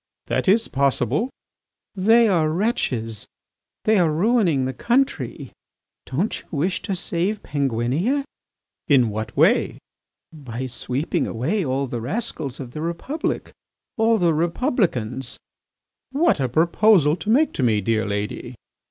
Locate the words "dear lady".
17.79-18.55